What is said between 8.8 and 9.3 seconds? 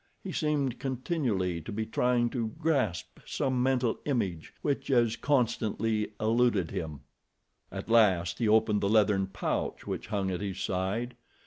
the leathern